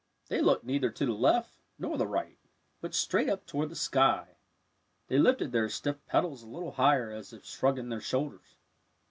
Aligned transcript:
They 0.29 0.41
looked 0.41 0.63
neither 0.63 0.89
to 0.89 1.05
the 1.05 1.13
left 1.13 1.59
nor 1.77 1.95
the 1.95 2.07
right, 2.07 2.39
but 2.81 2.95
straight 2.95 3.29
up 3.29 3.45
toward 3.45 3.69
the 3.69 3.75
sky. 3.75 4.29
They 5.09 5.19
lifted 5.19 5.51
their 5.51 5.69
stiff 5.69 6.03
petals 6.07 6.41
a 6.41 6.47
little 6.49 6.71
higher 6.71 7.11
as 7.11 7.33
if 7.33 7.45
shrugging 7.45 7.89
their 7.89 8.01
shoulders. 8.01 8.55